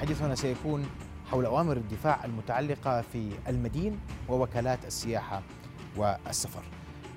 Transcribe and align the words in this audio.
حديثنا 0.00 0.34
سيكون 0.34 0.86
حول 1.30 1.44
أوامر 1.44 1.76
الدفاع 1.76 2.24
المتعلقة 2.24 3.00
في 3.00 3.30
المدين 3.48 4.00
ووكالات 4.28 4.84
السياحة 4.84 5.42
والسفر. 5.96 6.62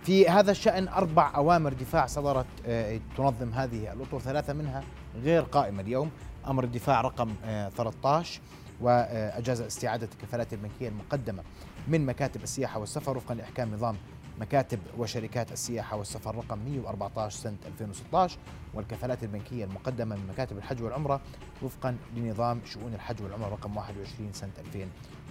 في 0.03 0.29
هذا 0.29 0.51
الشأن 0.51 0.87
أربع 0.87 1.35
أوامر 1.35 1.73
دفاع 1.73 2.05
صدرت 2.05 2.45
آه، 2.65 2.99
تنظم 3.17 3.49
هذه 3.49 3.93
الأطر 3.93 4.19
ثلاثة 4.19 4.53
منها 4.53 4.83
غير 5.15 5.41
قائمة 5.41 5.81
اليوم. 5.81 6.11
أمر 6.47 6.63
الدفاع 6.63 7.01
رقم 7.01 7.33
آه، 7.45 7.69
13 7.69 8.41
وأجاز 8.81 9.61
استعادة 9.61 10.09
الكفالات 10.13 10.53
البنكية 10.53 10.87
المقدمة 10.89 11.43
من 11.87 12.05
مكاتب 12.05 12.43
السياحة 12.43 12.79
والسفر 12.79 13.17
وفقا 13.17 13.35
لإحكام 13.35 13.73
نظام 13.73 13.95
مكاتب 14.39 14.79
وشركات 14.97 15.51
السياحة 15.51 15.97
والسفر 15.97 16.35
رقم 16.35 16.59
114 16.59 17.39
سنة 17.39 17.57
2016 17.67 18.37
والكفالات 18.73 19.23
البنكية 19.23 19.65
المقدمة 19.65 20.15
من 20.15 20.27
مكاتب 20.27 20.57
الحج 20.57 20.81
والعمرة 20.83 21.21
وفقا 21.61 21.97
لنظام 22.15 22.61
شؤون 22.65 22.93
الحج 22.93 23.21
والعمرة 23.23 23.47
رقم 23.49 23.77
21 23.77 24.33
سنة 24.33 24.51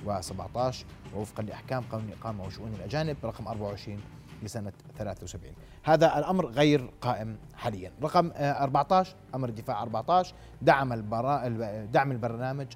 2017 0.06 0.84
ووفقا 1.16 1.42
لأحكام 1.42 1.82
قانون 1.92 2.08
الإقامة 2.08 2.44
وشؤون 2.44 2.72
الأجانب 2.74 3.16
رقم 3.24 3.46
24 3.48 3.98
لسنة 4.42 4.72
73 4.98 5.52
هذا 5.84 6.18
الأمر 6.18 6.46
غير 6.46 6.90
قائم 7.00 7.36
حاليا. 7.54 7.92
رقم 8.02 8.30
آه، 8.34 8.62
14 8.62 9.14
أمر 9.34 9.48
الدفاع 9.48 9.82
14 9.82 10.34
دعم 10.62 10.92
البرا... 10.92 11.46
الب- 11.46 11.90
دعم 11.92 12.12
البرنامج 12.12 12.66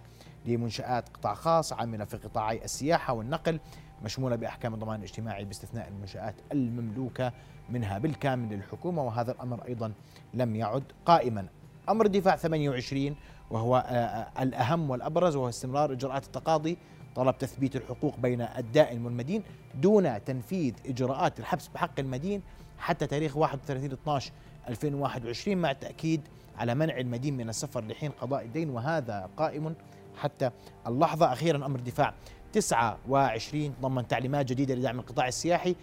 لمنشآت 0.46 1.08
قطاع 1.08 1.34
خاص 1.34 1.72
عاملة 1.72 2.04
في 2.04 2.16
قطاعي 2.16 2.64
السياحة 2.64 3.12
والنقل 3.12 3.60
مشمولة 4.04 4.36
بأحكام 4.36 4.74
الضمان 4.74 4.98
الاجتماعي 4.98 5.44
باستثناء 5.44 5.88
المنشآت 5.88 6.34
المملوكة 6.52 7.32
منها 7.70 7.98
بالكامل 7.98 8.54
للحكومة 8.54 9.02
وهذا 9.02 9.32
الأمر 9.32 9.64
أيضا 9.68 9.92
لم 10.34 10.56
يعد 10.56 10.84
قائما. 11.06 11.46
أمر 11.88 12.06
الدفاع 12.06 12.36
28 12.36 13.16
وهو 13.50 13.76
آه، 13.76 13.80
آه، 13.80 14.42
الأهم 14.42 14.90
والأبرز 14.90 15.36
وهو 15.36 15.48
استمرار 15.48 15.92
إجراءات 15.92 16.24
التقاضي 16.24 16.78
طلب 17.16 17.38
تثبيت 17.38 17.76
الحقوق 17.76 18.18
بين 18.18 18.40
الدائن 18.40 19.04
والمدين 19.04 19.42
دون 19.74 20.24
تنفيذ 20.24 20.74
إجراءات 20.86 21.40
الحبس 21.40 21.68
بحق 21.68 22.00
المدين 22.00 22.42
حتى 22.78 23.06
تاريخ 23.06 23.36
31 23.36 23.92
12 23.92 24.32
2021 24.68 25.58
مع 25.58 25.70
التأكيد 25.70 26.20
على 26.58 26.74
منع 26.74 26.98
المدين 26.98 27.36
من 27.36 27.48
السفر 27.48 27.84
لحين 27.84 28.10
قضاء 28.10 28.44
الدين 28.44 28.70
وهذا 28.70 29.30
قائم 29.36 29.74
حتى 30.16 30.50
اللحظة. 30.86 31.32
أخيرا 31.32 31.66
أمر 31.66 31.80
دفاع 31.80 32.14
29 32.52 33.74
ضمن 33.82 34.08
تعليمات 34.08 34.46
جديدة 34.46 34.74
لدعم 34.74 34.98
القطاع 34.98 35.28
السياحي 35.28 35.76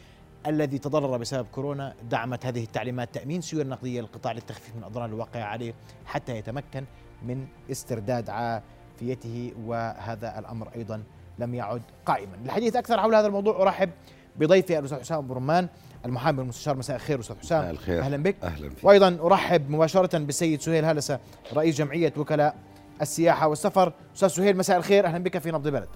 الذي 0.47 0.77
تضرر 0.77 1.17
بسبب 1.17 1.47
كورونا. 1.51 1.93
دعمت 2.09 2.45
هذه 2.45 2.63
التعليمات 2.63 3.13
تأمين 3.13 3.41
سيولة 3.41 3.69
نقدية 3.69 4.01
للقطاع 4.01 4.31
للتخفيف 4.31 4.75
من 4.75 4.81
الأضرار 4.81 5.05
الواقعة 5.05 5.43
عليه 5.43 5.73
حتى 6.05 6.37
يتمكن 6.37 6.85
من 7.23 7.47
استرداد 7.71 8.29
عافيته 8.29 9.51
وهذا 9.65 10.39
الأمر 10.39 10.69
أيضا 10.75 11.03
لم 11.39 11.55
يعد 11.55 11.81
قائما. 12.05 12.35
للحديث 12.43 12.75
أكثر 12.75 13.01
حول 13.01 13.15
هذا 13.15 13.27
الموضوع 13.27 13.61
أرحب 13.61 13.89
بضيفي 14.35 14.79
الأستاذ 14.79 14.99
حسام 14.99 15.17
أبو 15.17 15.33
رمان 15.33 15.67
المحامي 16.05 16.41
المستشار 16.41 16.77
مساء 16.77 16.95
الخير 16.95 17.19
أستاذ 17.19 17.39
حسام. 17.39 17.75
أهلا 17.89 18.17
بك. 18.17 18.35
أهلا 18.43 18.69
فيك. 18.69 18.83
وأيضا 18.83 19.17
أرحب 19.21 19.69
مباشرة 19.69 20.17
بالسيد 20.17 20.61
سهيل 20.61 20.85
هلسة 20.85 21.19
رئيس 21.53 21.77
جمعية 21.77 22.13
وكلاء 22.17 22.55
السياحة 23.03 23.47
والسفر. 23.47 23.93
أستاذ 24.15 24.27
سهيل 24.27 24.57
مساء 24.57 24.77
الخير. 24.77 25.05
أهلا 25.05 25.17
بك 25.17 25.37
في 25.37 25.51
نبض 25.51 25.67
بلد 25.67 25.89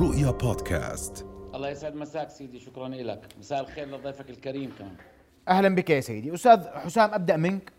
رؤيا 0.00 0.30
بودكاست. 0.30 1.26
الله 1.54 1.68
يسعد 1.68 1.94
مساك 1.94 2.30
سيدي 2.30 2.60
شكرا 2.60 2.88
لك. 2.88 3.28
مساء 3.38 3.60
الخير 3.60 3.88
لضيفك 3.88 4.30
الكريم 4.30 4.72
كمان. 4.78 4.96
أهلا 5.48 5.74
بك 5.74 5.90
يا 5.90 6.00
سيدي. 6.00 6.34
أستاذ 6.34 6.66
حسام 6.68 7.14
أبدأ 7.14 7.36
منك 7.36 7.72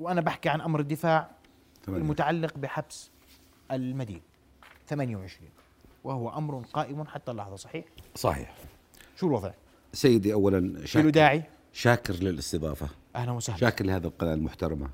وأنا 0.00 0.20
بحكي 0.20 0.48
عن 0.48 0.60
أمر 0.60 0.80
الدفاع 0.80 1.30
تمام. 1.82 2.00
المتعلق 2.00 2.58
بحبس 2.58 3.10
المدين 3.72 4.20
28 4.88 5.50
وهو 6.04 6.28
أمر 6.28 6.62
قائم 6.72 7.04
حتى 7.04 7.30
اللحظة 7.30 7.56
صحيح؟ 7.56 7.84
صحيح. 8.14 8.54
شو 9.16 9.26
الوضع؟ 9.26 9.50
سيدي 9.92 10.32
اولا 10.32 10.86
شاكر, 10.86 11.10
داعي؟ 11.10 11.42
شاكر 11.72 12.14
للاستضافة. 12.14 12.88
أهلا 13.16 13.32
وسهلا. 13.32 13.58
شاكر 13.58 13.86
لهذه 13.86 14.04
القناة 14.04 14.34
المحترمة 14.34 14.88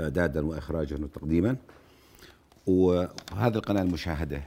اعدادا 0.00 0.46
واخراجا 0.46 0.96
وتقديما. 1.04 1.56
وهذه 2.66 3.54
القناة 3.54 3.82
المشاهدة 3.82 4.42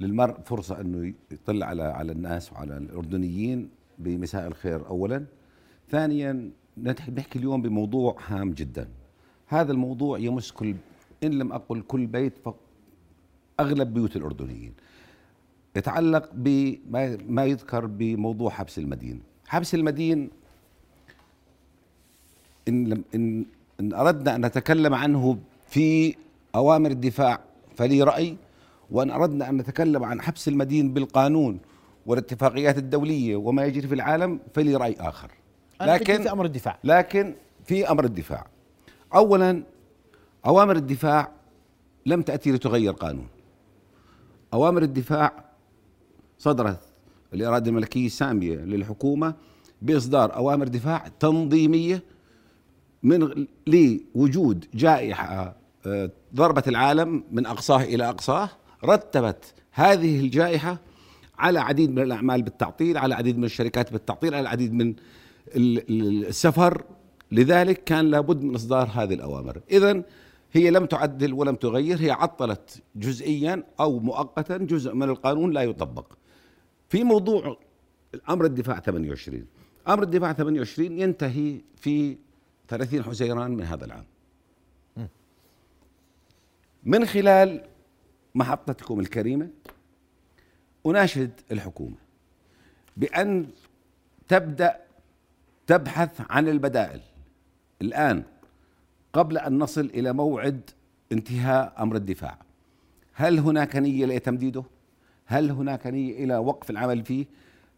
للمرء 0.00 0.40
فرصة 0.40 0.80
إنه 0.80 1.14
يطلع 1.30 1.66
على 1.66 1.82
على 1.82 2.12
الناس 2.12 2.52
وعلى 2.52 2.76
الأردنيين 2.76 3.68
بمساء 3.98 4.46
الخير 4.46 4.86
اولا. 4.86 5.24
ثانيا 5.90 6.50
نحكي 6.82 7.38
اليوم 7.38 7.62
بموضوع 7.62 8.16
هام 8.26 8.52
جدا. 8.52 8.88
هذا 9.46 9.72
الموضوع 9.72 10.18
يمس 10.18 10.52
كل 10.52 10.74
إن 11.24 11.38
لم 11.38 11.52
أقل 11.52 11.82
كل 11.82 12.06
بيت 12.06 12.32
فاغلب 13.58 13.94
بيوت 13.94 14.16
الأردنيين. 14.16 14.72
يتعلق 15.76 16.30
بما 16.34 17.18
ما 17.28 17.44
يذكر 17.44 17.86
بموضوع 17.86 18.50
حبس 18.50 18.78
المدين. 18.78 19.22
حبس 19.46 19.74
المدين 19.74 20.30
إن, 22.68 22.88
لم 22.88 23.04
إن, 23.14 23.46
إن 23.80 23.94
أردنا 23.94 24.36
أن 24.36 24.46
نتكلم 24.46 24.94
عنه 24.94 25.38
في 25.66 26.14
أوامر 26.54 26.90
الدفاع 26.90 27.40
فلي 27.76 28.02
رأي 28.02 28.36
وأن 28.90 29.10
أردنا 29.10 29.48
أن 29.48 29.56
نتكلم 29.56 30.04
عن 30.04 30.20
حبس 30.20 30.48
المدين 30.48 30.92
بالقانون 30.92 31.58
والاتفاقيات 32.06 32.78
الدولية 32.78 33.36
وما 33.36 33.64
يجري 33.64 33.88
في 33.88 33.94
العالم 33.94 34.40
فلي 34.54 34.76
رأي 34.76 34.96
آخر. 35.00 35.30
بدي 35.80 35.88
في 36.22 36.32
أمر 36.32 36.44
الدفاع. 36.44 36.78
لكن 36.84 37.34
في 37.64 37.90
أمر 37.90 38.04
الدفاع. 38.04 38.46
اولا 39.14 39.62
أوامر 40.46 40.76
الدفاع 40.76 41.30
لم 42.06 42.22
تأتي 42.22 42.52
لتغير 42.52 42.92
قانون. 42.92 43.26
أوامر 44.54 44.82
الدفاع 44.82 45.44
صدرت 46.38 46.80
الاراده 47.34 47.70
الملكية 47.70 48.06
السامية 48.06 48.56
للحكومة 48.56 49.34
بإصدار 49.82 50.36
أوامر 50.36 50.68
دفاع 50.68 51.08
تنظيمية 51.20 52.02
من 53.06 53.46
لوجود 53.66 54.64
جائحة 54.74 55.56
آه، 55.86 56.10
ضربت 56.34 56.68
العالم 56.68 57.24
من 57.32 57.46
أقصاه 57.46 57.82
إلى 57.82 58.08
أقصاه 58.08 58.50
رتبت 58.84 59.54
هذه 59.72 60.20
الجائحة 60.20 60.78
على 61.38 61.58
عديد 61.60 61.90
من 61.90 62.02
الأعمال 62.02 62.42
بالتعطيل 62.42 62.98
على 62.98 63.14
عديد 63.14 63.38
من 63.38 63.44
الشركات 63.44 63.92
بالتعطيل 63.92 64.34
على 64.34 64.40
العديد 64.40 64.72
من 64.74 64.94
ال- 65.56 65.90
ال- 65.90 66.26
السفر. 66.26 66.82
لذلك 67.32 67.84
كان 67.84 68.10
لابد 68.10 68.42
من 68.42 68.54
إصدار 68.54 68.90
هذه 68.94 69.14
الأوامر. 69.14 69.60
اذا 69.70 70.02
هي 70.52 70.70
لم 70.70 70.86
تعدل 70.86 71.32
ولم 71.32 71.54
تغير 71.54 72.00
هي 72.00 72.10
عطلت 72.10 72.82
جزئيا 72.96 73.62
أو 73.80 73.98
مؤقتا 73.98 74.56
جزء 74.56 74.94
من 74.94 75.08
القانون 75.10 75.50
لا 75.50 75.62
يطبق. 75.62 76.12
في 76.88 77.04
موضوع 77.04 77.58
أمر 78.28 78.44
الدفاع 78.44 78.80
28 78.80 79.46
أمر 79.88 80.02
الدفاع 80.02 80.32
28 80.32 80.98
ينتهي 81.00 81.60
في 81.76 82.16
30 82.68 83.02
حزيران 83.02 83.50
من 83.50 83.64
هذا 83.64 83.84
العام. 83.84 84.04
من 86.84 87.04
خلال 87.04 87.64
محطتكم 88.34 89.00
الكريمة 89.00 89.48
أناشد 90.86 91.30
الحكومة 91.52 91.96
بأن 92.96 93.46
تبدأ 94.28 94.76
تبحث 95.66 96.20
عن 96.30 96.48
البدائل. 96.48 97.00
الآن 97.82 98.22
قبل 99.12 99.38
أن 99.38 99.58
نصل 99.58 99.80
إلى 99.94 100.12
موعد 100.12 100.70
انتهاء 101.12 101.74
أمر 101.78 101.96
الدفاع 101.96 102.38
هل 103.12 103.38
هناك 103.38 103.76
نية 103.76 104.06
لتمديده 104.06 104.64
هل 105.26 105.50
هناك 105.50 105.86
نية 105.86 106.24
إلى 106.24 106.36
وقف 106.36 106.70
العمل 106.70 107.04
فيه؟ 107.04 107.26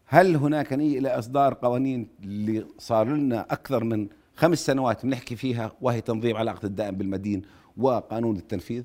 هل 0.05 0.35
هناك 0.35 0.73
نية 0.73 0.99
إلى 0.99 1.09
إصدار 1.09 1.53
قوانين 1.53 2.07
اللي 2.23 2.65
صار 2.77 3.07
لنا 3.07 3.41
أكثر 3.41 3.83
من 3.83 4.07
خمس 4.39 4.65
سنوات 4.65 5.05
بنحكي 5.05 5.35
فيها 5.35 5.71
وهي 5.81 6.01
تنظيم 6.01 6.37
علاقة 6.37 6.65
الدائم 6.65 6.95
بالمدين 6.95 7.41
وقانون 7.77 8.35
التنفيذ 8.37 8.83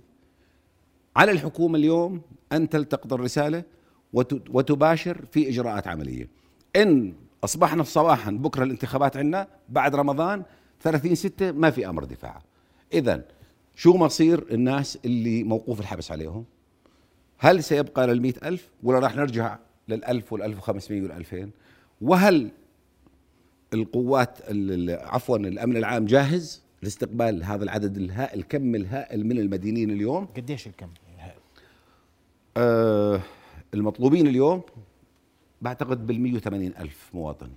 على 1.16 1.32
الحكومة 1.32 1.78
اليوم 1.78 2.20
أن 2.52 2.68
تلتقط 2.68 3.12
الرسالة 3.12 3.62
وت- 4.12 4.50
وتباشر 4.50 5.24
في 5.32 5.48
إجراءات 5.48 5.86
عملية. 5.88 6.28
إن 6.76 7.14
أصبحنا 7.44 7.82
صباحا 7.82 8.30
بكرة 8.30 8.64
الانتخابات 8.64 9.16
عندنا 9.16 9.48
بعد 9.68 9.94
رمضان 9.94 10.42
30 10.80 11.14
6 11.14 11.52
ما 11.52 11.70
في 11.70 11.88
أمر 11.88 12.04
دفاع. 12.04 12.42
اذا 12.92 13.24
شو 13.74 13.92
مصير 13.96 14.44
الناس 14.50 14.98
اللي 15.04 15.42
موقوف 15.42 15.80
الحبس 15.80 16.10
عليهم؟ 16.12 16.44
هل 17.38 17.64
سيبقى 17.64 18.06
لل 18.06 18.34
ألف 18.44 18.68
ولا 18.82 18.98
راح 18.98 19.16
نرجع 19.16 19.58
للألف 19.88 20.32
والألف 20.32 20.58
وخمسمية 20.58 21.02
والألفين 21.02 21.50
وهل 22.00 22.50
القوات 23.74 24.38
ال- 24.50 24.90
ال- 24.90 25.06
عفوا 25.06 25.36
الأمن 25.38 25.76
العام 25.76 26.04
جاهز 26.06 26.62
لاستقبال 26.82 27.44
هذا 27.44 27.64
العدد 27.64 27.96
الهائل 27.96 28.38
الكم 28.38 28.74
الهائل 28.74 29.26
من 29.26 29.38
المدينين 29.38 29.90
اليوم؟ 29.90 30.26
قديش 30.26 30.66
الكم؟ 30.66 30.88
آه 32.56 33.20
المطلوبين 33.74 34.26
اليوم 34.26 34.62
بعتقد 35.62 36.06
بال 36.06 36.20
180 36.20 36.66
ألف 36.78 37.10
مواطن. 37.14 37.50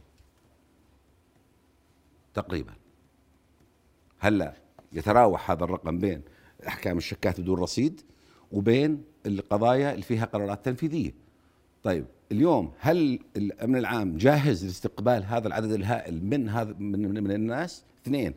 تقريبا. 2.33 2.73
هلأ 4.19 4.53
يتراوح 4.93 5.51
هذا 5.51 5.63
الرقم 5.63 5.99
بين 5.99 6.21
أحكام 6.67 6.97
الشكات 6.97 7.41
بدون 7.41 7.59
رصيد 7.59 8.01
وبين 8.51 9.03
القضايا 9.25 9.91
اللي 9.91 10.03
فيها 10.03 10.25
قرارات 10.25 10.65
تنفيذية. 10.65 11.11
طيب 11.88 12.06
اليوم 12.31 12.72
هل 12.80 13.19
الأمن 13.38 13.75
العام 13.75 14.18
جاهز 14.18 14.66
لاستقبال 14.66 15.24
هذا 15.24 15.48
العدد 15.48 15.72
الهائل 15.72 16.25
من 16.25 16.50
هذا 16.50 16.75
من, 16.80 17.24
من 17.24 17.31
الناس؟ 17.31 17.84
اثنين 18.04 18.34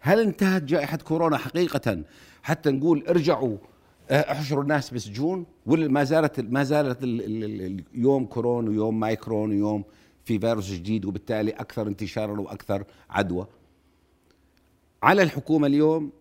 هل 0.00 0.20
انتهت 0.20 0.62
جائحة 0.62 0.96
كورونا 0.96 1.36
حقيقة؟ 1.36 2.02
حتى 2.42 2.70
نقول 2.70 3.04
ارجعوا 3.08 3.56
آه، 4.10 4.32
احشروا 4.32 4.62
الناس 4.62 4.90
بالسجون 4.90 5.46
ولا 5.66 5.88
ما 5.88 6.04
زالت 6.04 6.40
ما 6.40 6.64
زالت 6.64 6.98
يوم 7.94 8.24
كورونا 8.24 8.70
ويوم 8.70 9.00
مايكرون 9.00 9.50
ويوم 9.50 9.84
في 10.24 10.38
فيروس 10.38 10.70
جديد 10.70 11.04
وبالتالي 11.04 11.50
أكثر 11.50 11.86
انتشارا 11.88 12.40
وأكثر 12.40 12.84
عدوى؟ 13.10 13.46
على 15.02 15.22
الحكومة 15.22 15.66
اليوم 15.66 16.12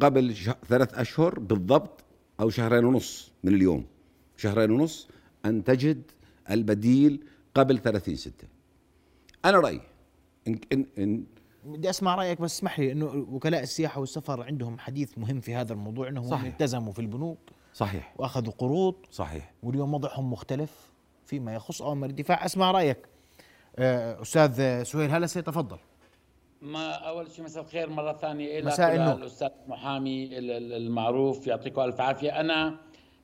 قبل 0.00 0.34
ثلاث 0.68 0.94
أشهر 0.94 1.38
بالضبط 1.38 2.04
أو 2.40 2.50
شهرين 2.50 2.84
ونص 2.84 3.32
من 3.44 3.54
اليوم. 3.54 3.84
شهرين 4.36 4.70
ونص 4.70 5.08
أن 5.44 5.64
تجد 5.64 6.02
البديل 6.50 7.24
قبل 7.54 7.78
30 7.78 8.16
6 8.16 8.32
أنا 9.44 9.58
رأيي 9.58 9.80
إن, 10.48 10.60
إن, 10.72 10.86
إن 10.98 11.24
بدي 11.64 11.90
أسمع 11.90 12.14
رأيك 12.14 12.40
بس 12.40 12.54
اسمح 12.56 12.80
لي 12.80 12.92
إنه 12.92 13.26
وكلاء 13.30 13.62
السياحة 13.62 14.00
والسفر 14.00 14.42
عندهم 14.42 14.78
حديث 14.78 15.18
مهم 15.18 15.40
في 15.40 15.54
هذا 15.54 15.72
الموضوع 15.72 16.08
إنهم 16.08 16.30
صحيح. 16.30 16.52
التزموا 16.52 16.92
في 16.92 16.98
البنوك 16.98 17.38
صحيح. 17.74 18.14
وأخذوا 18.16 18.52
قروض 18.58 18.94
صحيح. 19.10 19.52
واليوم 19.62 19.94
وضعهم 19.94 20.32
مختلف 20.32 20.92
فيما 21.26 21.54
يخص 21.54 21.82
اوامر 21.82 22.06
الدفاع. 22.08 22.44
أسمع 22.46 22.70
رأيك. 22.70 22.98
آه، 23.76 24.22
أستاذ 24.22 24.82
سهيل 24.82 25.10
هلا 25.10 25.26
سيتفضل 25.26 25.78
ما 26.62 26.92
أول 26.92 27.30
شيء 27.30 27.44
مساء 27.44 27.62
الخير 27.62 27.90
مرة 27.90 28.12
ثانية 28.12 28.58
إلى 28.58 28.66
مساء 28.66 28.94
النور. 28.96 29.14
الأستاذ 29.14 29.48
محامي 29.68 30.38
المعروف 30.38 31.46
يعطيكم 31.46 31.80
ألف 31.80 32.00
عافية. 32.00 32.40
أنا 32.40 32.68
آه، 32.68 32.74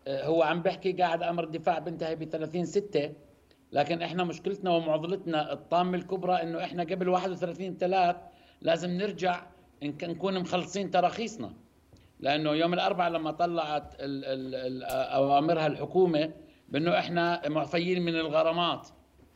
هو 0.08 0.42
عم 0.42 0.62
بحكي 0.62 0.92
قاعد 0.92 1.22
أمر 1.22 1.44
الدفاع 1.44 1.78
بينتهي 1.78 2.16
ب 2.16 2.24
30 2.24 2.64
6 2.64 3.12
لكن 3.72 4.02
إحنا 4.02 4.24
مشكلتنا 4.24 4.70
ومعضلتنا 4.70 5.52
الطامة 5.52 5.98
الكبرى 5.98 6.42
إنه 6.42 6.64
إحنا 6.64 6.82
قبل 6.82 7.08
31 7.08 7.76
3 7.76 8.18
لازم 8.62 8.90
نرجع 8.90 9.46
نكون 9.82 10.38
مخلصين 10.38 10.90
تراخيصنا. 10.90 11.52
لأنه 12.20 12.50
يوم 12.50 12.74
الأربعاء 12.74 13.10
لما 13.10 13.30
طلعت 13.30 13.94
أوامرها 14.90 15.66
الحكومة 15.66 16.32
بإنه 16.68 16.98
إحنا 16.98 17.48
معفيين 17.48 18.02
من 18.02 18.14
الغرامات 18.16 18.88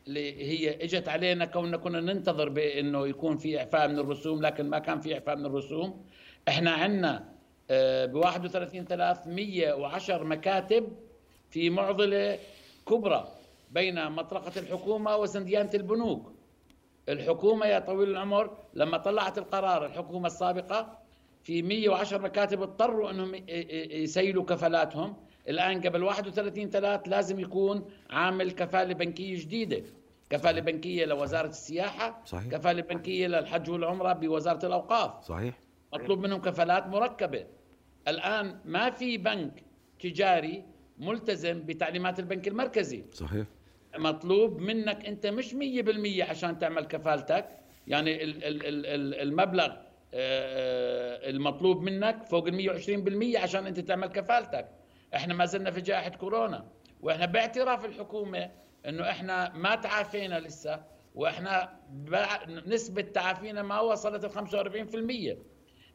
اللي 0.07 0.43
هي 0.43 0.83
إجت 0.83 1.09
علينا 1.09 1.45
كوننا 1.45 1.77
كنا 1.77 1.99
ننتظر 2.01 2.49
بإنه 2.49 3.07
يكون 3.07 3.37
في 3.37 3.59
إعفاء 3.59 3.87
من 3.87 3.99
الرسوم 3.99 4.41
لكن 4.41 4.69
ما 4.69 4.79
كان 4.79 4.99
في 4.99 5.13
إعفاء 5.13 5.35
من 5.35 5.45
الرسوم. 5.45 6.05
إحنا 6.47 6.71
عندنا 6.71 7.17
آه، 7.17 7.30
ب 8.05 8.15
31 8.15 8.85
310 8.85 10.23
مكاتب 10.23 10.87
في 11.49 11.69
معضلة 11.69 12.37
كبرى 12.87 13.27
بين 13.71 14.11
مطرقة 14.11 14.59
الحكومة 14.59 15.17
وسنديانة 15.17 15.69
البنوك. 15.73 16.31
الحكومة 17.09 17.65
يا 17.65 17.79
طويل 17.79 18.09
العمر 18.09 18.57
لما 18.73 18.97
طلعت 18.97 19.37
القرار 19.37 19.85
الحكومة 19.85 20.27
السابقة 20.27 20.97
في 21.43 21.61
110 21.61 22.17
مكاتب 22.17 22.61
اضطروا 22.61 23.11
إنهم 23.11 23.35
يسيلوا 23.91 24.43
كفالاتهم. 24.43 25.15
الآن 25.49 25.81
قبل 25.81 26.03
31 26.03 26.69
3 26.69 27.09
لازم 27.09 27.39
يكون 27.39 27.85
عامل 28.09 28.51
كفالة 28.51 28.93
بنكية 28.93 29.39
جديدة. 29.41 29.83
كفالة 30.29 30.61
بنكية 30.61 31.05
لوزارة 31.05 31.47
السياحة 31.47 32.21
صحيح. 32.25 32.47
كفالة 32.51 32.81
بنكية 32.81 33.27
للحج 33.27 33.69
والعمرة 33.69 34.13
بوزارة 34.13 34.65
الأوقاف. 34.65 35.23
صحيح. 35.23 35.59
مطلوب 35.93 36.19
منهم 36.19 36.41
كفالات 36.41 36.87
مركبة. 36.87 37.45
الآن 38.07 38.59
ما 38.65 38.89
في 38.89 39.17
بنك 39.17 39.63
تجاري 39.99 40.63
ملتزم 40.97 41.65
بتعليمات 41.65 42.19
البنك 42.19 42.47
المركزي. 42.47 43.03
صحيح. 43.13 43.45
مطلوب 43.97 44.59
منك 44.61 45.05
أنت 45.05 45.27
مش 45.27 45.53
100% 45.53 46.29
عشان 46.29 46.59
تعمل 46.59 46.85
كفالتك. 46.85 47.47
يعني 47.87 48.23
المبلغ 49.23 49.75
آه، 50.13 51.29
المطلوب 51.29 51.81
منك 51.81 52.23
فوق 52.23 52.47
ال 52.47 52.53
120% 53.35 53.37
عشان 53.37 53.67
أنت 53.67 53.79
تعمل 53.79 54.07
كفالتك. 54.07 54.67
إحنا 55.15 55.33
ما 55.33 55.45
زلنا 55.45 55.71
في 55.71 55.81
جائحة 55.81 56.09
كورونا 56.09 56.65
وإحنا 57.01 57.25
باعتراف 57.25 57.85
الحكومة 57.85 58.51
إنه 58.85 59.09
إحنا 59.09 59.53
ما 59.53 59.75
تعافينا 59.75 60.39
لسه 60.39 60.83
وإحنا 61.15 61.79
نسبة 62.67 63.01
تعافينا 63.01 63.61
ما 63.61 63.79
وصلت 63.79 64.25
ال 64.25 64.31
45% 65.37 65.50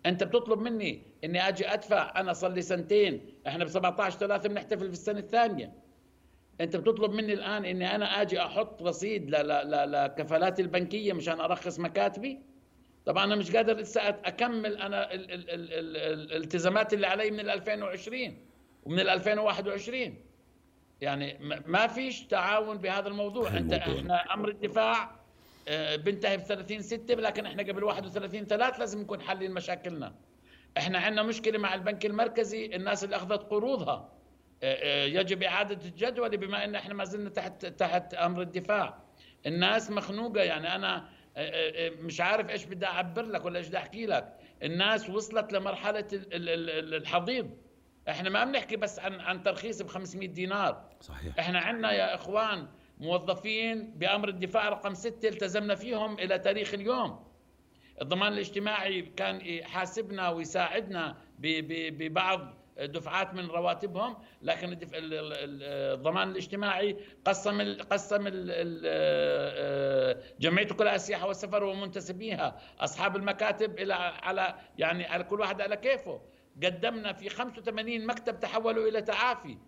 أنت 0.07 0.25
بتطلب 0.25 0.59
مني 0.59 1.03
إني 1.25 1.49
أجي 1.49 1.69
أدفع 1.69 2.21
أنا 2.21 2.33
صار 2.33 2.53
لي 2.53 2.63
سنتين 2.63 3.35
إحنا 3.47 3.65
ب 3.65 3.69
17 3.69 4.19
3 4.19 4.49
بنحتفل 4.49 4.87
في 4.87 4.93
السنة 4.93 5.19
الثانية. 5.19 5.73
أنت 6.61 6.77
بتطلب 6.77 7.13
مني 7.13 7.33
الآن 7.33 7.65
إني 7.65 7.95
أنا 7.95 8.23
أجي 8.23 8.41
أحط 8.41 8.83
رصيد 8.83 9.31
لكفالاتي 9.31 10.63
البنكية 10.63 11.13
مشان 11.13 11.41
أرخص 11.41 11.79
مكاتبي؟ 11.81 12.41
طبعا 13.05 13.25
أنا 13.25 13.37
مش 13.37 13.57
قادر 13.57 13.77
لسه 13.77 14.01
أكمل 14.09 14.77
أنا 14.77 15.15
الالتزامات 15.15 16.95
اللي 16.95 17.07
علي 17.07 17.31
من 17.31 17.51
2020 17.51 18.37
ومن 18.85 19.01
2021 19.01 20.15
يعني 21.01 21.39
ما 21.67 21.87
فيش 21.87 22.23
تعاون 22.23 22.79
بهذا 22.79 23.09
الموضوع. 23.09 23.57
أنت 23.57 23.73
إحنا 23.73 24.35
أمر 24.35 24.49
الدفاع 24.49 25.16
بنتهي 25.97 26.37
ب 26.37 26.41
30 26.41 26.81
6 26.83 27.15
لكن 27.15 27.47
إحنا 27.47 27.63
قبل 27.63 27.85
31 27.85 28.47
3 28.47 28.79
لازم 28.79 29.01
نكون 29.01 29.21
حلين 29.21 29.53
مشاكلنا. 29.53 30.15
إحنا 30.79 30.99
عندنا 30.99 31.23
مشكلة 31.23 31.59
مع 31.59 31.75
البنك 31.75 32.07
المركزي 32.07 32.67
الناس 32.67 33.05
اللي 33.05 33.17
أخذت 33.17 33.43
قروضها. 33.43 34.13
آه، 34.63 34.75
آه، 34.75 35.05
يجب 35.05 35.43
إعادة 35.43 35.87
الجدول 35.87 36.37
بما 36.37 36.65
إن 36.65 36.75
إحنا 36.75 36.95
ما 36.95 37.05
زلنا 37.05 37.31
تحت 37.31 37.67
تحت 37.67 38.15
أمر 38.15 38.43
الدفاع. 38.43 38.99
الناس 39.47 39.91
مخنوقة 39.91 40.43
يعني 40.43 40.75
أنا 40.75 41.09
مش 42.01 42.21
عارف 42.21 42.51
إيش 42.51 42.65
بدي 42.65 42.87
أعبر 42.87 43.23
لك 43.23 43.45
ولا 43.45 43.59
إيش 43.59 43.69
بدي 43.69 43.79
أحكي 43.79 44.07
لك. 44.07 44.37
الناس 44.63 45.11
وصلت 45.11 45.53
لمرحلة 45.53 46.09
الحضيض. 46.13 47.51
إحنا 48.09 48.31
ما 48.31 48.45
بنحكي 48.45 48.77
بس 48.77 48.99
عن 48.99 49.21
عن 49.21 49.43
ترخيص 49.43 49.83
ب 49.83 49.87
500 49.87 50.29
دينار. 50.29 50.85
صحيح. 51.01 51.39
إحنا 51.39 51.59
عندنا 51.59 51.93
يا 51.93 52.15
إخوان 52.15 52.67
موظفين 52.99 53.91
بأمر 53.91 54.29
الدفاع 54.29 54.69
رقم 54.69 54.95
6 54.95 55.29
التزمنا 55.29 55.75
فيهم 55.75 56.19
إلى 56.19 56.39
تاريخ 56.39 56.75
اليوم. 56.75 57.27
الضمان 58.03 58.33
الاجتماعي 58.33 59.03
كان 59.03 59.47
يحاسبنا 59.47 60.29
ويساعدنا 60.29 61.17
ببعض 61.39 62.55
دفعات 62.77 63.35
من 63.35 63.47
رواتبهم 63.47 64.17
لكن 64.43 64.79
الضمان 64.83 66.31
الاجتماعي 66.31 66.97
قسم 67.25 67.77
قسم 67.91 68.29
جمعية 70.41 70.67
كل 70.67 70.89
السياحه 70.89 71.29
والسفر 71.29 71.65
ومنتسبيها 71.65 72.61
أصحاب 72.81 73.17
المكاتب 73.17 73.79
إلى 73.79 73.95
على 73.95 74.55
يعني 74.79 75.07
على 75.07 75.25
كل 75.25 75.41
واحد 75.41 75.61
على 75.61 75.77
كيفه. 75.77 76.21
قدمنا 76.65 77.13
في 77.13 77.29
85 77.29 78.07
مكتب 78.07 78.41
تحولوا 78.41 78.89
إلى 78.89 79.03
تعافي. 79.03 79.59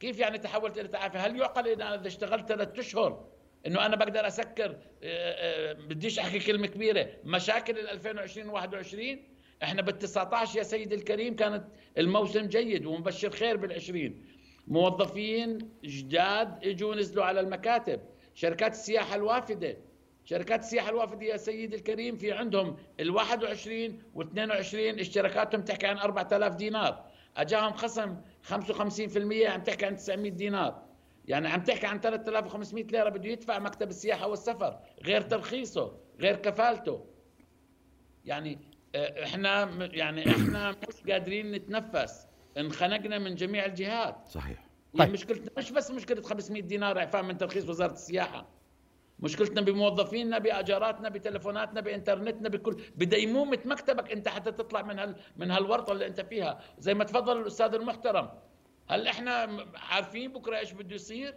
كيف 0.00 0.18
يعني 0.18 0.38
تحولت 0.38 0.78
إلى 0.78 0.88
تعافي؟ 0.88 1.18
هل 1.18 1.36
يعقل 1.36 1.68
إن 1.68 1.82
أنا 1.82 1.94
إذا 1.94 2.06
اشتغلت 2.06 2.48
ثلاث 2.48 2.78
أشهر 2.78 3.28
إنه 3.66 3.86
أنا 3.86 3.96
بقدر 3.96 4.26
أسكر 4.26 4.70
آه، 4.70 4.76
آه، 5.02 5.72
بديش 5.72 6.18
أحكي 6.18 6.38
كلمة 6.38 6.66
كبيرة 6.66 7.08
مشاكل 7.24 7.78
ال 7.78 7.88
2020 7.88 8.48
21 8.48 9.18
إحنا 9.62 9.82
بال 9.82 9.98
19 9.98 10.58
يا 10.58 10.62
سيدي 10.62 10.94
الكريم 10.94 11.36
كانت 11.36 11.64
الموسم 11.98 12.46
جيد 12.46 12.86
ومبشر 12.86 13.30
خير 13.30 13.56
بال 13.56 13.72
20 13.72 14.24
موظفين 14.68 15.58
جداد 15.84 16.64
إجوا 16.64 16.94
نزلوا 16.94 17.24
على 17.24 17.40
المكاتب. 17.40 18.00
شركات 18.34 18.72
السياحة 18.72 19.14
الوافدة 19.14 19.76
شركات 20.24 20.60
السياحة 20.60 20.90
الوافدة 20.90 21.26
يا 21.26 21.36
سيدي 21.36 21.76
الكريم 21.76 22.16
في 22.16 22.32
عندهم 22.32 22.76
ال 23.00 23.10
21 23.10 24.02
و 24.14 24.22
22 24.22 25.00
اشتراكاتهم 25.00 25.62
تحكي 25.62 25.86
عن 25.86 25.98
4000 25.98 26.54
دينار. 26.54 27.04
أجاهم 27.36 27.72
خصم 27.72 28.16
55% 28.42 28.52
عم 29.46 29.62
تحكي 29.62 29.86
عن 29.86 29.96
900 29.96 30.30
دينار. 30.30 30.86
يعني 31.24 31.48
عم 31.48 31.62
تحكي 31.62 31.86
عن 31.86 32.00
3500 32.00 32.84
ليرة 32.84 33.08
بده 33.08 33.28
يدفع 33.28 33.58
مكتب 33.58 33.88
السياحة 33.88 34.26
والسفر 34.26 34.78
غير 35.04 35.20
ترخيصه 35.20 35.98
غير 36.20 36.36
كفالته. 36.36 37.06
يعني 38.24 38.58
آه، 38.94 39.24
إحنا 39.24 39.70
يعني 39.92 40.30
إحنا 40.30 40.70
مش 40.88 41.10
قادرين 41.10 41.52
نتنفس. 41.52 42.26
انخنقنا 42.58 43.18
من 43.18 43.34
جميع 43.34 43.64
الجهات. 43.64 44.28
صحيح. 44.28 44.66
طيب. 44.98 45.10
مشكلتنا 45.10 45.50
مش 45.58 45.70
بس 45.70 45.90
مشكلة 45.90 46.22
500 46.22 46.62
دينار 46.62 46.98
إعفاء 46.98 47.22
من 47.22 47.38
ترخيص 47.38 47.68
وزارة 47.68 47.92
السياحة. 47.92 48.46
مشكلتنا 49.20 49.60
بموظفينا 49.60 50.38
بأجاراتنا 50.38 51.08
بتلفوناتنا 51.08 51.80
بإنترنتنا 51.80 52.48
بكل 52.48 52.82
بديمومة 52.96 53.58
مكتبك 53.64 54.12
أنت 54.12 54.28
حتى 54.28 54.52
تطلع 54.52 54.82
من 54.82 54.98
هال 54.98 55.16
من 55.36 55.50
هالورطة 55.50 55.92
اللي 55.92 56.06
أنت 56.06 56.20
فيها. 56.20 56.60
زي 56.78 56.94
ما 56.94 57.04
تفضل 57.04 57.40
الأستاذ 57.40 57.74
المحترم 57.74 58.30
هل 58.88 59.08
إحنا 59.08 59.64
عارفين 59.74 60.32
بكرة 60.32 60.58
إيش 60.58 60.72
بده 60.72 60.94
يصير؟ 60.94 61.34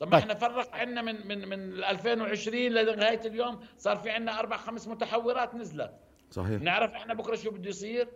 طب 0.00 0.06
طيب. 0.06 0.14
إحنا 0.14 0.34
فرق 0.34 0.74
عندنا 0.76 1.02
من 1.02 1.26
من 1.28 1.48
من 1.48 1.84
2020 1.84 2.68
لغاية 2.68 3.20
اليوم 3.26 3.60
صار 3.78 3.96
في 3.96 4.10
عندنا 4.10 4.38
أربع 4.38 4.56
خمس 4.56 4.88
متحورات 4.88 5.54
نزلت. 5.54 5.92
صحيح. 6.30 6.62
نعرف 6.62 6.92
إحنا 6.92 7.14
بكرة 7.14 7.36
شو 7.36 7.50
بده 7.50 7.68
يصير؟ 7.68 8.08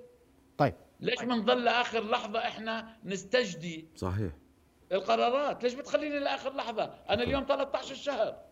طيب. 0.58 0.74
ليش 1.00 1.22
بنضل 1.22 1.64
لاخر 1.64 2.04
لحظة 2.10 2.38
إحنا 2.38 2.96
نستجدي 3.04 3.88
صحيح. 3.96 4.32
القرارات؟ 4.92 5.62
ليش 5.62 5.74
بتخليني 5.74 6.18
لآخر 6.18 6.54
لحظة؟ 6.56 6.94
أنا 7.10 7.22
اليوم 7.22 7.44
13 7.44 7.92
الشهر 7.92 8.49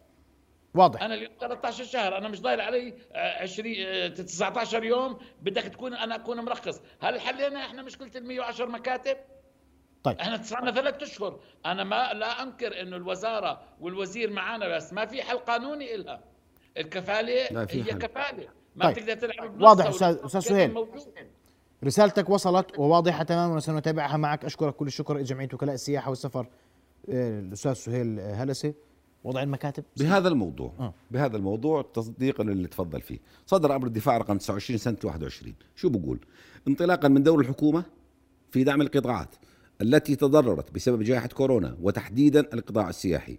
واضح. 0.78 1.02
أنا 1.02 1.14
اليوم 1.14 1.32
13 1.40 1.84
شهر 1.84 2.18
أنا 2.18 2.28
مش 2.28 2.40
ضايل 2.40 2.60
علي 2.60 2.94
آه، 3.12 3.42
20 3.42 3.74
آه، 3.78 4.08
19 4.08 4.84
يوم 4.84 5.18
بدك 5.42 5.62
تكون 5.62 5.94
أنا 5.94 6.14
أكون 6.14 6.40
مرخص. 6.40 6.80
هل 7.00 7.20
حلينا 7.20 7.60
إحنا 7.66 7.82
مشكلة 7.82 8.10
ال 8.16 8.26
110 8.26 8.66
مكاتب؟ 8.66 9.16
طيب. 10.02 10.18
إحنا 10.20 10.42
صرنا 10.42 10.72
ثلاث 10.72 11.02
أشهر. 11.02 11.40
أنا 11.66 11.84
ما 11.84 12.12
لا 12.12 12.42
أنكر 12.42 12.80
إنه 12.80 12.96
الوزارة 12.96 13.60
والوزير 13.80 14.30
معانا 14.30 14.76
بس 14.76 14.92
ما 14.92 15.06
في 15.06 15.22
حل 15.22 15.38
قانوني 15.38 15.94
إلها. 15.94 16.20
الكفالة 16.76 17.32
هي 17.70 17.84
حل. 17.84 17.98
كفالة. 17.98 18.48
ما 18.76 18.84
طيب. 18.84 18.94
بتقدر 18.94 19.14
تلعب 19.14 19.62
واضح. 19.62 19.86
أستاذ 19.86 20.16
كان 20.32 20.40
سهيل. 20.40 20.86
رسالتك 21.84 22.30
وصلت 22.30 22.78
وواضحة 22.78 23.22
تماما 23.22 23.54
وسنتابعها 23.54 24.16
معك. 24.16 24.44
أشكرك 24.44 24.74
كل 24.74 24.86
الشكر. 24.86 25.22
جمعية 25.22 25.48
وكلاء 25.54 25.74
السياحة 25.74 26.08
والسفر 26.10 26.46
آه، 27.08 27.38
الأستاذ 27.40 27.72
سهيل 27.72 28.20
هلسة. 28.20 28.74
وضع 29.24 29.42
المكاتب. 29.42 29.84
بهذا 29.96 30.28
الموضوع. 30.28 30.72
آه. 30.78 30.94
بهذا 31.10 31.36
الموضوع 31.36 31.82
تصديقا 31.94 32.44
للي 32.44 32.68
تفضل 32.68 33.00
فيه. 33.00 33.18
صدر 33.46 33.76
أمر 33.76 33.86
الدفاع 33.86 34.16
رقم 34.18 34.38
29 34.38 34.78
سنة 34.78 34.96
21 35.04 35.54
شو 35.76 35.88
بقول؟ 35.88 36.18
انطلاقا 36.68 37.08
من 37.08 37.22
دور 37.22 37.40
الحكومة 37.40 37.84
في 38.50 38.64
دعم 38.64 38.80
القطاعات 38.80 39.34
التي 39.82 40.16
تضررت 40.16 40.74
بسبب 40.74 41.02
جائحة 41.02 41.28
كورونا 41.28 41.76
وتحديدا 41.82 42.40
القطاع 42.40 42.88
السياحي 42.88 43.38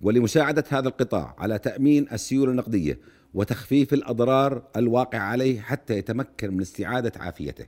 ولمساعدة 0.00 0.64
هذا 0.68 0.88
القطاع 0.88 1.34
على 1.38 1.58
تأمين 1.58 2.06
السيولة 2.12 2.50
النقدية 2.50 2.98
وتخفيف 3.34 3.92
الأضرار 3.92 4.62
الواقعه 4.76 5.20
عليه 5.20 5.60
حتى 5.60 5.98
يتمكن 5.98 6.54
من 6.54 6.60
استعادة 6.60 7.12
عافيته. 7.16 7.66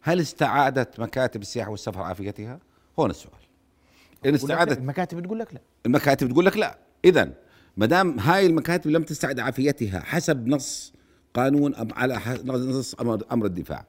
هل 0.00 0.20
استعادت 0.20 1.00
مكاتب 1.00 1.42
السياحة 1.42 1.70
والسفر 1.70 2.00
عافيتها؟ 2.00 2.60
هون 2.98 3.10
السؤال. 3.10 3.34
إن 4.26 4.34
استعادت 4.34 4.78
المكاتب 4.78 5.18
بتقول 5.18 5.38
لك 5.38 5.54
لا. 5.54 5.60
المكاتب 5.86 6.32
تقول 6.32 6.46
لك 6.46 6.56
لا. 6.56 6.78
اذا 7.04 7.32
ما 7.76 7.86
دام 7.86 8.18
هاي 8.18 8.46
المكاتب 8.46 8.90
لم 8.90 9.02
تستعد 9.02 9.40
عافيتها 9.40 10.00
حسب 10.00 10.46
نص 10.46 10.92
قانون 11.34 11.74
أم 11.74 11.88
على 11.92 12.20
نص 12.44 12.94
أمر 13.32 13.46
الدفاع. 13.46 13.86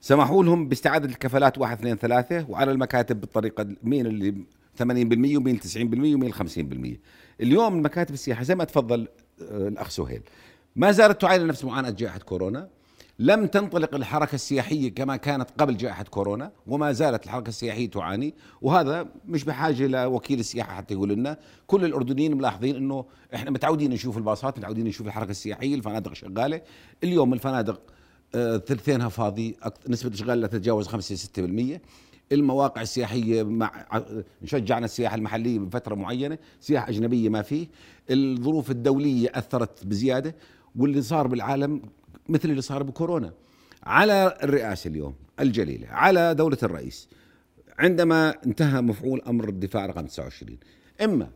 سمحوا 0.00 0.44
لهم 0.44 0.68
باستعادة 0.68 1.06
الكفالات 1.06 1.58
واحد 1.58 1.78
اثنين 1.78 1.96
ثلاثة 1.96 2.46
وعلى 2.48 2.72
المكاتب 2.72 3.20
بالطريقة 3.20 3.66
مين 3.82 4.06
اللي 4.06 4.34
80% 4.82 4.82
ومين 5.36 5.60
90% 5.60 5.76
ومين 5.76 6.32
50% 6.32 6.98
اليوم 7.40 7.74
المكاتب 7.74 8.14
السياحه 8.14 8.42
زي 8.42 8.54
ما 8.54 8.64
تفضل 8.64 9.08
آه، 9.42 9.68
الأخ 9.68 9.90
سهيل. 9.90 10.22
ما 10.76 10.92
زالت 10.92 11.20
تعاني 11.20 11.44
نفس 11.44 11.64
معاناة 11.64 11.90
جائحة 11.90 12.18
كورونا. 12.18 12.68
لم 13.18 13.46
تنطلق 13.46 13.94
الحركة 13.94 14.34
السياحية 14.34 14.94
كما 14.94 15.16
كانت 15.16 15.50
قبل 15.58 15.76
جائحة 15.76 16.04
كورونا 16.04 16.52
وما 16.66 16.92
زالت 16.92 17.24
الحركة 17.24 17.48
السياحية 17.48 17.90
تعاني. 17.90 18.34
وهذا 18.62 19.08
مش 19.28 19.44
بحاجة 19.44 19.86
لوكيل 19.86 20.40
السياحة 20.40 20.74
حتى 20.76 20.94
يقول 20.94 21.08
لنا. 21.08 21.38
كل 21.66 21.84
الأردنيين 21.84 22.36
ملاحظين 22.36 22.76
أنه 22.76 23.04
إحنا 23.34 23.50
متعودين 23.50 23.90
نشوف 23.90 24.18
الباصات 24.18 24.58
متعودين 24.58 24.86
نشوف 24.86 25.06
الحركة 25.06 25.30
السياحية 25.30 25.74
الفنادق 25.74 26.12
شغالة. 26.12 26.60
اليوم 27.04 27.32
الفنادق 27.32 27.80
آه، 28.34 28.56
ثلثينها 28.56 29.08
فاضي 29.08 29.56
نسبة 29.88 30.14
إشغال 30.14 30.40
لا 30.40 30.46
تتجاوز 30.46 30.88
5-6% 30.88 31.80
المواقع 32.32 32.82
السياحية 32.82 33.42
مع 33.42 33.86
شجعنا 34.44 34.84
السياحة 34.84 35.14
المحلية 35.14 35.58
بفترة 35.58 35.94
معينة 35.94 36.38
سياحة 36.60 36.88
أجنبية 36.88 37.28
ما 37.28 37.42
فيه. 37.42 37.68
الظروف 38.10 38.70
الدولية 38.70 39.28
أثرت 39.34 39.86
بزيادة. 39.86 40.34
واللي 40.76 41.02
صار 41.02 41.26
بالعالم 41.26 41.82
مثل 42.28 42.50
اللي 42.50 42.62
صار 42.62 42.82
بكورونا. 42.82 43.32
على 43.82 44.38
الرئاسة 44.42 44.88
اليوم 44.88 45.14
الجليلة 45.40 45.88
على 45.88 46.34
دولة 46.34 46.58
الرئيس 46.62 47.08
عندما 47.78 48.34
انتهى 48.46 48.80
مفعول 48.80 49.22
أمر 49.26 49.48
الدفاع 49.48 49.86
رقم 49.86 50.06
29 50.06 50.58
إما 51.04 51.30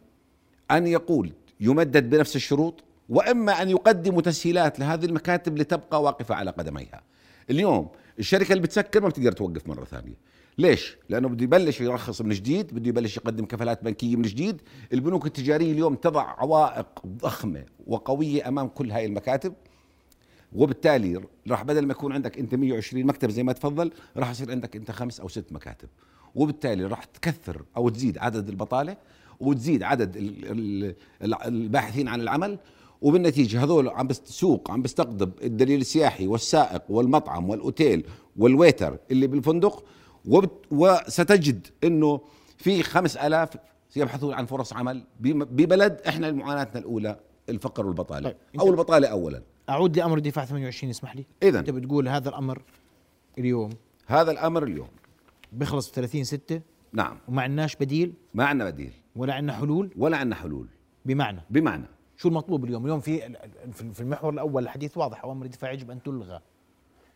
أن 0.71 0.87
يقول 0.87 1.33
يمدد 1.61 2.11
بنفس 2.11 2.37
الشروط 2.37 2.85
وإما 3.09 3.63
أن 3.63 3.71
يقدم 3.71 4.21
تسهيلات 4.21 4.79
لهذه 4.79 5.05
المكاتب 5.05 5.59
لتبقى 5.59 6.03
واقفة 6.03 6.35
على 6.35 6.51
قدميها. 6.51 7.03
اليوم 7.51 7.89
الشركة 8.19 8.53
اللي 8.53 8.63
بتسكر 8.63 9.01
ما 9.03 9.09
بتقدر 9.09 9.33
توقف 9.33 9.67
مرة 9.69 9.85
ثانية. 9.85 10.15
ليش؟ 10.59 10.97
لأنه 11.09 11.29
بده 11.29 11.45
يبلش 11.45 11.81
يرخص 11.81 12.21
من 12.21 12.31
جديد 12.31 12.75
بده 12.75 12.89
يبلش 12.89 13.17
يقدم 13.17 13.45
كفالات 13.45 13.85
بنكية 13.85 14.17
من 14.17 14.23
جديد. 14.23 14.63
البنوك 14.93 15.27
التجارية 15.27 15.73
اليوم 15.73 15.95
تضع 15.95 16.23
عوائق 16.23 16.87
ضخمة 17.07 17.65
وقوية 17.87 18.49
أمام 18.49 18.69
كل 18.69 18.91
هاي 18.91 19.07
المكاتب. 19.07 19.55
وبالتالي 20.53 21.21
راح 21.49 21.63
بدل 21.65 21.87
ما 21.87 21.93
يكون 21.93 22.13
عندك 22.13 22.39
انت 22.39 22.55
120 22.55 23.05
مكتب 23.07 23.31
زي 23.31 23.43
ما 23.43 23.53
تفضل 23.53 23.93
راح 24.17 24.31
يصير 24.31 24.51
عندك 24.51 24.77
انت 24.77 24.91
خمس 24.91 25.21
أو 25.21 25.29
ست 25.29 25.53
مكاتب. 25.53 25.89
وبالتالي 26.35 26.85
راح 26.85 27.05
تكثر 27.05 27.63
أو 27.77 27.89
تزيد 27.89 28.19
عدد 28.19 28.49
البطالة 28.49 28.97
وتزيد 29.41 29.83
عدد 29.83 30.17
ال- 30.17 30.45
ال- 30.51 30.95
ال- 31.23 31.43
الباحثين 31.45 32.09
عن 32.09 32.21
العمل. 32.21 32.59
وبالنتيجة 33.03 33.65
هذول 33.65 33.89
عم 33.89 34.07
بسوق 34.07 34.71
عم 34.71 34.83
بيستقطب 34.83 35.31
الدليل 35.43 35.81
السياحي 35.81 36.27
والسائق 36.27 36.83
والمطعم 36.89 37.51
والأوتيل 37.51 38.05
والويتر 38.37 38.99
اللي 39.11 39.27
بالفندق. 39.27 39.85
وستجد 40.71 41.67
إنه 41.85 42.21
في 42.57 42.83
خمس 42.83 43.17
ألاف 43.17 43.49
يبحثون 43.97 44.35
عن 44.35 44.47
فرص 44.47 44.73
عمل 44.73 45.05
ببلد 45.21 46.01
إحنا 46.09 46.33
معاناتنا 46.33 46.81
الأولى 46.81 47.21
الفقر 47.49 47.87
والبطالة 47.87 48.29
طيب، 48.31 48.37
أو 48.61 48.69
البطالة 48.71 49.09
اولا. 49.09 49.43
أعود 49.69 49.97
لأمر 49.99 50.17
الدفاع 50.17 50.45
28 50.45 50.91
اسمح 50.91 51.17
لي. 51.17 51.25
إذن. 51.43 51.57
أنت 51.59 51.71
بتقول 51.71 52.09
هذا 52.09 52.29
الأمر 52.29 52.63
اليوم. 53.39 53.71
هذا 54.07 54.31
الأمر 54.31 54.63
اليوم. 54.63 54.89
بيخلص 55.53 55.91
ب 55.91 55.95
30 55.95 56.25
6 56.25 56.61
نعم. 56.93 57.19
وما 57.29 57.43
عندناش 57.43 57.77
بديل. 57.77 58.13
ما 58.35 58.45
عندنا 58.45 58.71
بديل. 58.71 58.93
ولا 59.17 59.35
عندنا 59.35 59.53
حلول. 59.53 59.91
ولا 59.97 60.17
عندنا 60.17 60.35
حلول. 60.35 60.67
بمعنى. 61.05 61.41
بمعنى. 61.51 61.85
شو 62.17 62.29
المطلوب 62.29 62.65
اليوم؟ 62.65 62.85
اليوم 62.85 63.01
في 63.01 63.37
في- 63.73 64.01
المحور 64.01 64.33
الأول 64.33 64.63
الحديث 64.63 64.97
واضح. 64.99 65.25
أوامر 65.25 65.45
الدفاع 65.47 65.73
يجب 65.73 65.91
أن 65.91 66.03
تلغى. 66.03 66.41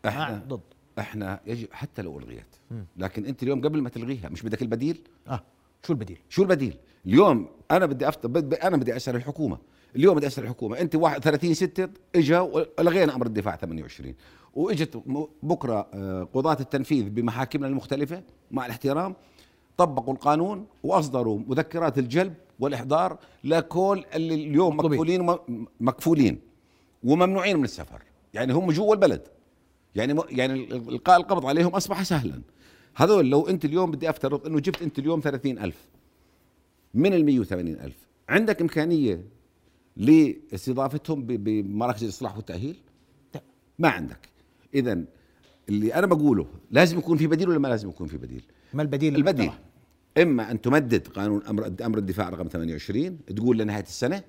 مع 0.04 0.10
إحنا 0.10 0.44
ضد. 0.48 0.60
إحنا 0.98 1.40
يجب 1.46 1.68
حتى 1.72 2.02
لو 2.02 2.18
ألغيت. 2.18 2.56
لكن 2.96 3.26
أنت 3.26 3.42
اليوم 3.42 3.60
قبل 3.60 3.82
ما 3.82 3.88
تلغيها 3.88 4.28
مش 4.28 4.42
بدك 4.42 4.62
البديل؟ 4.62 5.00
آه. 5.28 5.42
شو 5.86 5.92
البديل؟ 5.92 6.18
شو 6.28 6.42
البديل؟ 6.42 6.76
اليوم 7.06 7.48
أنا 7.70 7.86
بدي 7.86 8.08
أفت... 8.08 8.24
أنا 8.64 8.76
بدي 8.76 8.96
أسأل 8.96 9.16
الحكومة. 9.16 9.58
اليوم 9.96 10.16
بدي 10.16 10.26
أسأل 10.26 10.44
الحكومة 10.44 10.80
أنت 10.80 10.94
واحد 10.94 11.22
30 11.24 11.54
6 11.54 11.88
إجا 12.14 12.40
ولغينا 12.40 13.14
أمر 13.14 13.26
الدفاع 13.26 13.56
28 13.56 14.14
وإجت 14.54 15.02
بكرة 15.42 15.88
آه، 15.94 16.28
قضاة 16.34 16.56
التنفيذ 16.60 17.08
بمحاكمنا 17.10 17.66
المختلفة 17.66 18.22
مع 18.50 18.66
الاحترام 18.66 19.14
طبقوا 19.76 20.14
القانون 20.14 20.66
وأصدروا 20.82 21.38
مذكرات 21.46 21.98
الجلب 21.98 22.34
والإحضار 22.60 23.18
لكل 23.44 24.04
اللي 24.14 24.34
اليوم. 24.34 24.76
مكفولين 24.76 25.36
مكفولين 25.80 26.40
وممنوعين 27.04 27.56
من 27.56 27.64
السفر 27.64 28.02
يعني 28.34 28.52
هم 28.52 28.70
جوا 28.70 28.94
البلد 28.94 29.22
يعني 29.94 30.20
يعني 30.30 30.52
ال- 30.54 30.88
القاء 30.88 31.16
القبض 31.16 31.46
عليهم 31.46 31.68
أصبح 31.74 32.02
سهلا 32.02 32.42
هذول 32.94 33.30
لو 33.30 33.48
أنت 33.48 33.64
اليوم 33.64 33.90
بدي 33.90 34.10
أفترض 34.10 34.46
إنه 34.46 34.60
جبت 34.60 34.82
أنت 34.82 34.98
اليوم 34.98 35.20
30000 35.20 35.74
من 36.94 37.14
ال 37.14 37.24
180000 37.24 37.92
عندك 38.28 38.60
إمكانية 38.60 39.24
لاستضافتهم 39.96 41.24
بمراكز 41.26 42.02
الإصلاح 42.02 42.36
والتأهيل 42.36 42.76
لا. 43.34 43.42
ما 43.78 43.88
عندك 43.88 44.28
اذا 44.74 45.04
اللي 45.68 45.94
أنا 45.94 46.06
بقوله 46.06 46.46
لازم 46.70 46.98
يكون 46.98 47.18
في 47.18 47.26
بديل 47.26 47.48
ولا 47.48 47.58
ما 47.58 47.68
لازم 47.68 47.88
يكون 47.88 48.06
في 48.06 48.16
بديل 48.16 48.42
ما 48.74 48.82
البديل 48.82 49.16
البديل 49.16 49.44
المقترح؟ 49.44 49.62
إما 50.18 50.50
أن 50.50 50.60
تمدد 50.60 51.08
قانون 51.08 51.42
أمر 51.46 51.72
أمر 51.84 51.98
الدفاع 51.98 52.28
رقم 52.28 52.48
28 52.48 53.18
تقول 53.26 53.58
لنهاية 53.58 53.82
السنة 53.82 54.22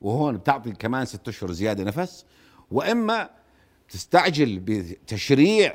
وهون 0.00 0.36
بتعطي 0.36 0.70
كمان 0.70 1.04
ست 1.04 1.28
أشهر 1.28 1.52
زيادة 1.52 1.84
نفس 1.84 2.24
وإما 2.70 3.30
تستعجل 3.88 4.60
بتشريع 4.64 5.74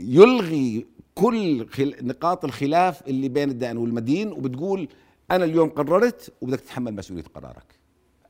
يلغي 0.00 0.86
كل. 1.14 1.66
نقاط 2.02 2.44
الخلاف 2.44 3.08
اللي 3.08 3.28
بين 3.28 3.50
الدائن 3.50 3.76
والمدين 3.76 4.32
وبتقول 4.32 4.88
أنا 5.30 5.44
اليوم 5.44 5.68
قررت 5.68 6.32
وبدك 6.40 6.60
تتحمل 6.60 6.94
مسؤولية 6.94 7.22
قرارك 7.34 7.78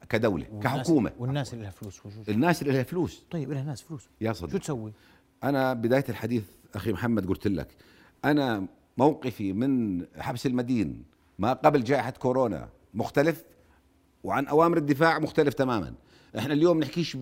كدولة 0.08 0.46
والناس- 0.50 0.62
كحكومة. 0.64 1.12
والناس 1.18 1.52
اللي 1.54 1.64
لها 1.64 1.70
فلوس 1.70 1.94
شو- 1.94 2.10
شو- 2.10 2.30
الناس 2.30 2.62
اللي 2.62 2.72
لها 2.72 2.82
فلوس. 2.82 3.24
طيب 3.30 3.52
لها 3.52 3.62
ناس 3.62 3.82
فلوس. 3.82 4.08
يا 4.20 4.32
شو 4.32 4.38
صديقي 4.40 4.58
تسوي؟ 4.58 4.92
أنا 5.44 5.72
بداية 5.72 6.04
الحديث 6.08 6.44
أخي 6.74 6.92
محمد 6.92 7.26
قلت 7.26 7.46
لك 7.48 7.68
أنا 8.24 8.66
موقفي 8.98 9.52
من 9.52 10.04
حبس 10.16 10.46
المدين 10.46 11.04
ما 11.38 11.52
قبل 11.52 11.84
جائحة 11.84 12.10
كورونا 12.10 12.68
مختلف 12.94 13.44
وعن 14.24 14.46
أوامر 14.46 14.76
الدفاع 14.76 15.18
مختلف 15.18 15.54
تماما. 15.54 15.94
إحنا 16.38 16.54
اليوم 16.54 16.78
نحكيش 16.80 17.16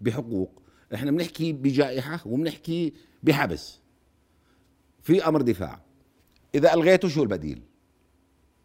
بحقوق 0.00 0.62
إحنا 0.94 1.10
بنحكي 1.10 1.52
بجائحة 1.52 2.20
وبنحكي 2.26 2.92
بحبس 3.22 3.80
في 5.02 5.28
أمر 5.28 5.42
دفاع. 5.42 5.80
إذا 6.54 6.74
ألغيته 6.74 7.08
شو 7.08 7.22
البديل؟ 7.22 7.62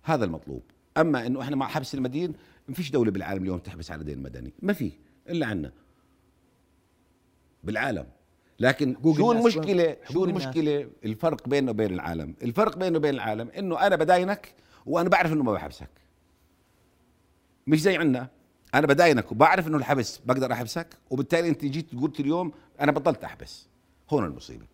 هذا 0.06 0.26
المطلوب. 0.26 0.64
أما 0.98 1.26
إنه 1.26 1.42
إحنا 1.42 1.56
مع 1.56 1.68
حبس 1.68 1.96
المدين 1.96 2.34
ما 2.68 2.74
فيش 2.76 2.92
دولة 2.92 3.12
بالعالم 3.12 3.44
اليوم 3.44 3.60
تحبس 3.60 3.92
على 3.92 4.04
دين 4.04 4.24
مدني 4.24 4.54
ما 4.62 4.74
في 4.74 4.92
إلا 5.30 5.48
عنا. 5.48 5.72
بالعالم. 7.64 8.08
لكن 8.60 8.94
شو 8.94 9.14
حقوق 9.14 9.50
شو 9.50 9.64
الناس. 9.72 10.44
المشكلة؟ 10.44 10.90
الفرق 11.06 11.50
بينه 11.50 11.72
وبين 11.72 11.94
العالم. 11.94 12.36
الفرق 12.44 12.78
بينه 12.78 12.98
وبين 12.98 13.14
العالم 13.14 13.50
إنه 13.50 13.88
أنا 13.88 13.96
بداينك 13.96 14.54
وأنا 14.86 15.10
بعرف 15.10 15.34
إنه 15.34 15.44
ما 15.44 15.54
بحبسك. 15.54 15.90
مش 17.68 17.82
زي 17.82 17.98
عنا. 17.98 18.30
أنا 18.76 18.88
بداينك 18.88 19.32
وبعرف 19.32 19.68
إنه 19.68 19.78
الحبس 19.78 20.18
بقدر 20.18 20.54
أحبسك 20.54 20.88
وبالتالي 21.10 21.50
أنت 21.50 21.66
جيت 21.66 21.96
قلت 21.96 22.20
اليوم 22.20 22.52
أنا 22.80 22.92
بطلت 22.92 23.24
أحبس. 23.24 23.68
هون 24.10 24.26
المصيبة. 24.26 24.66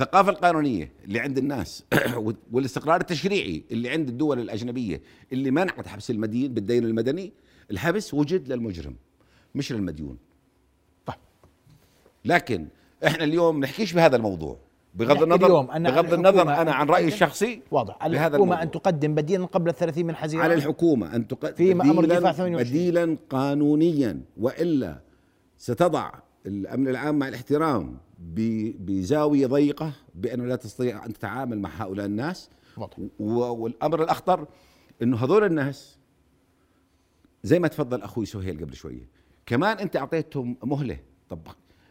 الثقافة 0.00 0.30
القانونية 0.30 0.92
اللي 1.04 1.20
عند 1.20 1.38
الناس 1.38 1.84
والاستقرار 2.52 3.00
التشريعي 3.00 3.64
اللي 3.70 3.90
عند 3.90 4.08
الدول 4.08 4.40
الأجنبية 4.40 5.00
اللي 5.32 5.50
منعت 5.50 5.88
حبس 5.88 6.10
المدين 6.10 6.54
بالدين 6.54 6.84
المدني 6.84 7.32
الحبس 7.70 8.14
وجد 8.14 8.52
للمجرم 8.52 8.94
مش 9.54 9.72
للمديون 9.72 10.16
طيب. 11.06 11.16
لكن 12.24 12.66
إحنا 13.06 13.24
اليوم 13.24 13.60
نحكيش 13.60 13.92
بهذا 13.92 14.16
الموضوع 14.16 14.56
بغض 14.94 15.22
النظر 15.22 15.46
اليوم 15.46 15.70
أن 15.70 15.90
بغض 15.90 16.12
النظر 16.12 16.42
أنا 16.42 16.72
عن 16.74 16.86
رايي 16.86 17.08
الشخصي 17.08 17.60
واضح 17.70 17.96
على 18.00 18.12
بهذا 18.12 18.26
الحكومة 18.26 18.42
الموضوع. 18.44 18.62
أن 18.62 18.70
تقدم 18.70 19.14
بديلا 19.14 19.46
قبل 19.46 19.68
الثلاثين 19.68 20.06
من 20.06 20.16
حزيرة 20.16 20.42
على 20.42 20.54
الحكومة 20.54 21.16
أن 21.16 21.28
تقدم 21.28 21.54
في 21.54 21.74
بديلاً- 21.74 22.06
دفاع 22.06 22.32
28. 22.32 22.56
بديلا 22.56 23.16
قانونيا 23.30 24.20
وإلا 24.36 25.00
ستضع 25.58 26.12
الأمن 26.46 26.88
العام 26.88 27.18
مع 27.18 27.28
الاحترام 27.28 27.96
ب- 28.18 28.86
بزاوية 28.86 29.46
ضيقة 29.46 29.92
بأنه 30.14 30.44
لا 30.44 30.56
تستطيع 30.56 31.06
أن 31.06 31.12
تتعامل 31.12 31.58
مع 31.58 31.70
هؤلاء 31.82 32.06
الناس 32.06 32.50
واضح. 32.76 32.98
و- 33.18 33.32
والأمر 33.62 34.02
الأخطر 34.02 34.46
أنه 35.02 35.16
هذول 35.16 35.44
الناس 35.44 35.98
زي 37.42 37.58
ما 37.58 37.68
تفضل 37.68 38.02
أخوي 38.02 38.26
سهيل 38.26 38.60
قبل 38.60 38.74
شوية 38.74 39.08
كمان 39.46 39.78
أنت 39.78 39.96
أعطيتهم 39.96 40.56
مهلة 40.64 40.98
طب 41.28 41.40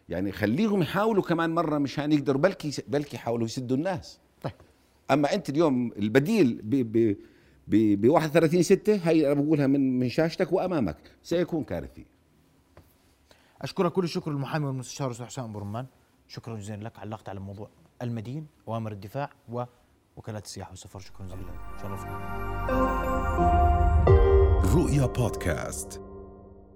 يعني 0.09 0.31
خليهم 0.31 0.81
يحاولوا 0.81 1.23
كمان 1.23 1.49
مرة 1.49 1.77
مشان 1.77 2.11
يقدروا 2.11 2.41
بلكي 2.41 2.71
بلكي 2.87 3.15
يحاولوا 3.15 3.45
يسدوا 3.45 3.77
الناس 3.77 4.19
طيب. 4.41 4.53
أما 5.11 5.33
أنت 5.33 5.49
اليوم 5.49 5.91
البديل 5.97 6.61
ب 6.63 6.75
ب 7.67 8.01
ب 8.01 8.09
31 8.09 8.63
6 8.63 8.95
هي 8.95 9.31
أنا 9.31 9.41
بقولها 9.41 9.67
من 9.67 9.99
من 9.99 10.09
شاشتك 10.09 10.53
وأمامك 10.53 10.97
سيكون 11.23 11.63
كارثي 11.63 12.05
أشكرك 13.61 13.91
كل 13.91 14.03
الشكر 14.03 14.31
للمحامي 14.31 14.65
والمستشار 14.65 15.07
الأستاذ 15.07 15.25
حسام 15.25 15.45
أبو 15.45 15.59
رمان. 15.59 15.87
شكرا 16.27 16.55
جزيلا 16.55 16.83
لك. 16.83 16.99
علقت 16.99 17.29
على 17.29 17.39
موضوع 17.39 17.69
المدين 18.01 18.47
أوامر 18.67 18.91
الدفاع 18.91 19.29
ووكالات 19.49 20.45
السياحة 20.45 20.69
والسفر. 20.69 20.99
شكرا 20.99 21.25
جزيلا. 21.25 21.77
شرفتنا 21.81 22.15
رؤيا 24.75 25.05
بودكاست. 25.05 26.04